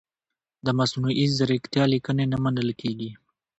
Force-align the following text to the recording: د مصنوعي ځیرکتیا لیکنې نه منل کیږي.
د 0.65 0.67
مصنوعي 0.79 1.25
ځیرکتیا 1.35 1.83
لیکنې 1.93 2.25
نه 2.31 2.37
منل 2.43 2.69
کیږي. 2.81 3.11